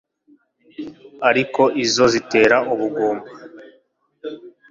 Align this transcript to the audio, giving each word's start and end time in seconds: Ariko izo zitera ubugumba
Ariko 1.29 1.61
izo 1.83 2.05
zitera 2.13 2.57
ubugumba 2.73 3.27